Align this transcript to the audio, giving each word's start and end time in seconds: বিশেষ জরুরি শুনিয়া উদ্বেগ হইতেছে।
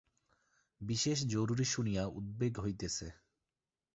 বিশেষ 0.81 1.17
জরুরি 1.27 1.65
শুনিয়া 1.65 2.03
উদ্বেগ 2.17 2.53
হইতেছে। 2.59 3.07